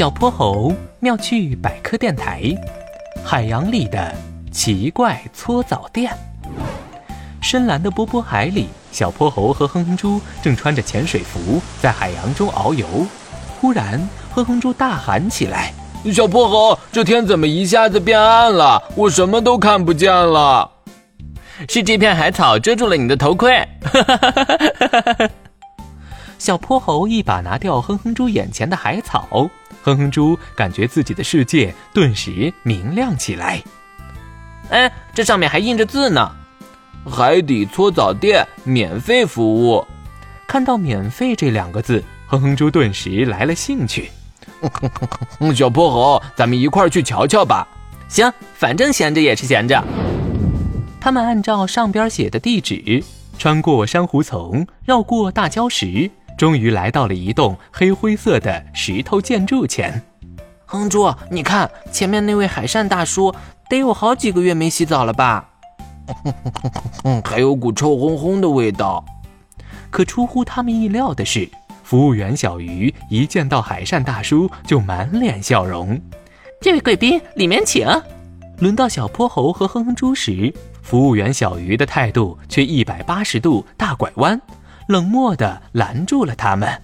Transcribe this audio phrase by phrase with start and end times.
[0.00, 2.42] 小泼猴妙趣百科电台：
[3.22, 4.10] 海洋里的
[4.50, 6.10] 奇怪搓澡店。
[7.42, 12.86] 深蓝的波波海里，小泼猴和哼哼猪正穿着潜水服在海洋中遨游。
[13.60, 14.00] 忽然，
[14.32, 15.70] 哼哼猪大喊起来
[16.10, 18.82] ：“小泼猴，这天怎么一下子变暗了？
[18.96, 20.70] 我什么都看不见了。”
[21.68, 23.68] 是这片海草遮住了你的头盔。
[26.38, 29.46] 小泼猴一把拿掉哼哼猪眼前的海草，
[29.82, 33.62] 哼哼猪感觉自己的世界顿时明亮起来。
[34.68, 36.30] 哎，这上面还印着字呢
[37.10, 39.84] ：“海底搓澡店免费服务。”
[40.46, 44.10] 看到“免费”这两个字，哼哼猪顿时来了兴趣。
[45.54, 47.66] 小泼猴，咱们一块儿去瞧瞧吧。
[48.08, 49.82] 行，反正闲着也是闲着。
[51.00, 53.02] 他们按照上边写的地址，
[53.38, 56.10] 穿过珊瑚丛，绕过大礁石。
[56.40, 60.02] 终于来到了一栋黑灰色的石头建筑前，
[60.64, 63.30] 哼猪，你看前面那位海扇大叔，
[63.68, 65.50] 得有好几个月没洗澡了吧？
[67.22, 69.04] 还有股臭烘烘的味道。
[69.90, 71.46] 可出乎他们意料的是，
[71.84, 76.00] 服务员小鱼一见到海扇大叔就满脸笑容。
[76.58, 77.86] 这位贵宾，里面请。
[78.60, 84.40] 轮到小泼猴和哼哼猪时，服务员小鱼的态度却一百八十度大拐弯。
[84.90, 86.82] 冷漠地拦住了他们。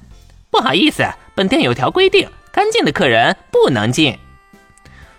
[0.48, 1.02] 不好意思，
[1.34, 4.16] 本店有条规定，干净的客人不能进。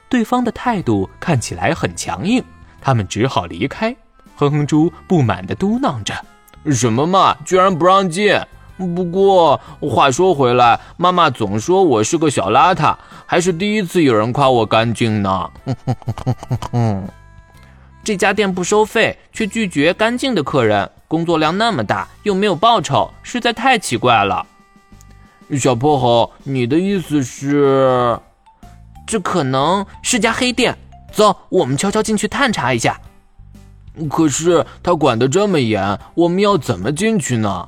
[0.08, 2.42] 对方的态度看起来很强硬，
[2.80, 3.94] 他们只好离开。
[4.38, 6.14] 哼哼猪不满地嘟囔着
[6.72, 8.40] ：“什么嘛，居然不让进！
[8.78, 17.10] 不过话说回来，妈妈总说我是个小邋遢，还是第一次有人夸我干净呢。”哼哼哼
[18.08, 20.90] 这家店不收费，却拒绝干净的客人。
[21.10, 24.48] 工作量那么大，又没有报酬，实在太奇怪了。
[25.60, 28.18] 小泼猴，你的意思是，
[29.06, 30.78] 这可能是家黑店。
[31.12, 32.98] 走，我们悄悄进去探查一下。
[34.10, 37.68] 可是他管得这么严，我们要怎么进去呢？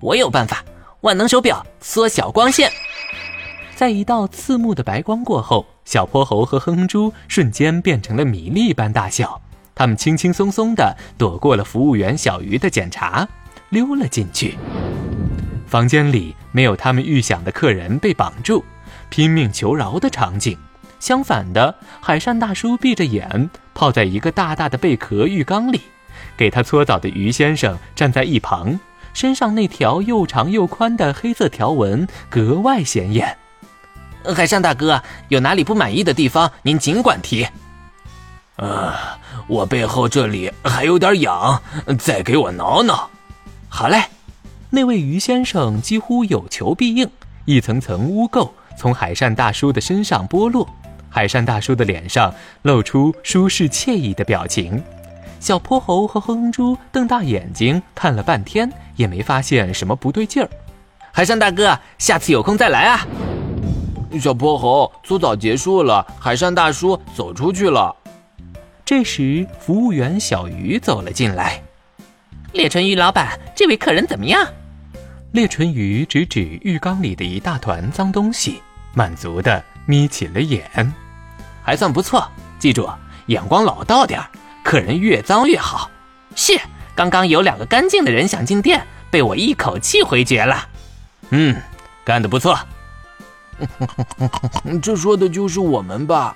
[0.00, 0.64] 我有办法，
[1.02, 2.68] 万能手表缩小光线，
[3.76, 9.40] 在一道刺目的白光过后，小泼猴和哼哼猪瞬间变成了米粒般大小。
[9.78, 13.28] 他们轻轻松松地躲过了服务员小鱼的检查，
[13.68, 14.58] 溜了进去。
[15.68, 18.64] 房间里没有他们预想的客人被绑住、
[19.08, 20.58] 拼命求饶的场景，
[20.98, 25.80] 相反的，海扇大叔闭着眼泡在一个大大的贝壳浴缸里，
[26.36, 28.80] 给他搓澡的鱼先生站在一旁，
[29.14, 33.38] 身上那条又长又宽的黑色条纹格外显眼。
[34.34, 37.46] 海扇大哥，有哪里不满意的地方，您尽管提。
[38.56, 39.14] 啊。
[39.48, 41.60] 我背后这里还有点痒，
[41.98, 43.08] 再给我挠挠。
[43.68, 44.04] 好嘞，
[44.68, 47.08] 那位鱼先生几乎有求必应，
[47.46, 50.68] 一层层污垢从海扇大叔的身上剥落，
[51.08, 52.32] 海扇大叔的脸上
[52.62, 54.82] 露出舒适惬意的表情。
[55.40, 60.48] 小泼猴和哼哼猪瞪大眼睛看了半天，也没发现什么不对劲儿。
[61.10, 63.06] 海扇大哥，下次有空再来啊。
[64.20, 67.94] 小泼猴，搓澡结束了，海扇大叔走出去了。
[68.88, 71.62] 这时，服务员小鱼走了进来。
[72.54, 74.48] 裂唇鱼老板，这位客人怎么样？
[75.32, 78.62] 裂唇鱼指指浴缸里的一大团脏东西，
[78.94, 80.90] 满足的眯起了眼。
[81.62, 82.26] 还算不错，
[82.58, 82.88] 记住，
[83.26, 84.30] 眼光老道点儿，
[84.64, 85.90] 客人越脏越好。
[86.34, 86.58] 是，
[86.94, 90.66] 刚刚有两个干净的人想进店，被我一口气回绝了。
[91.28, 91.54] 嗯，
[92.06, 92.58] 干得不错。
[94.80, 96.34] 这说的就是我们吧？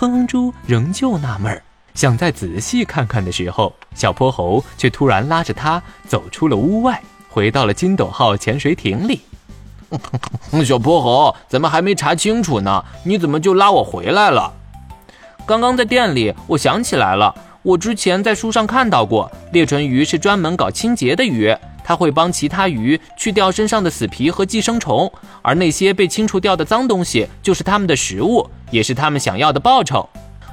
[0.00, 1.62] 哼哼猪仍旧纳闷儿，
[1.92, 9.20] 想再仔细看看的时候，小泼猴却突然拉着他走出了屋外，回到了金斗号潜水艇里。
[10.64, 14.50] 小泼猴，咱们还没查清楚呢，你怎么就拉我回来了？
[15.44, 21.54] 刚刚在店里，我想起来了，我之前在书上看到过，裂唇鱼是专门搞清洁的鱼。
[21.90, 25.12] 它会帮其他鱼去掉身上的死皮和寄生虫，
[25.42, 30.08] 而那些被清除掉的脏东西就是它们的食物，也是它们想要的报酬。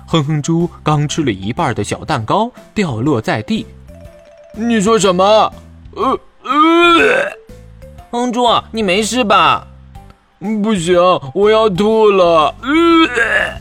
[0.07, 3.67] 哼哼猪刚吃了一半的小蛋糕掉落在地。
[4.55, 5.53] 你说什么？
[5.93, 7.31] 呃呃，
[8.09, 9.67] 哼猪，你没事吧？
[10.39, 10.95] 不行，
[11.35, 12.55] 我要吐了。
[12.63, 13.59] 呃